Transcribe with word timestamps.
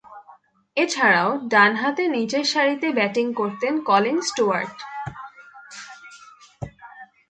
এছাড়াও, 0.77 1.29
ডানহাতে 1.51 2.03
নিচেরসারিতে 2.07 2.87
ব্যাটিং 2.97 3.25
করতেন 3.33 3.73
কলিন 3.87 4.17
স্টুয়ার্ট। 4.21 4.77